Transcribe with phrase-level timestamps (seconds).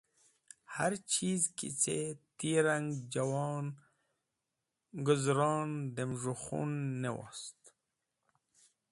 [0.73, 1.97] Harchizi ki ce,
[2.37, 3.65] ti rang jawon
[5.05, 7.59] guzaron dem z̃hũ khun ne wost.